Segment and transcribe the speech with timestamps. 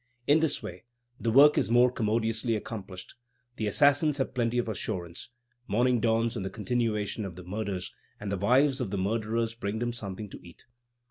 [0.25, 0.83] In this way
[1.19, 3.13] the work is more commodiously accomplished.
[3.57, 5.29] The assassins have plenty of assurance.
[5.67, 9.77] Morning dawns on the continuation of the murders, and the wives of the murderers bring
[9.77, 10.65] them something to eat.